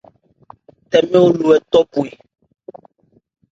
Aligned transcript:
Tɛmɛ̂ 0.89 1.21
Alɔ 1.29 1.49
otɔ 1.55 1.79
bhwe. 1.91 2.09